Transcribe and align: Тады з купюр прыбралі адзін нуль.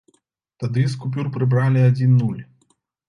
Тады 0.61 0.85
з 0.93 0.97
купюр 1.03 1.29
прыбралі 1.35 1.85
адзін 1.91 2.17
нуль. 2.23 2.41